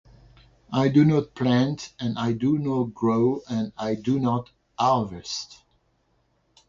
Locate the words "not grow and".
2.57-3.71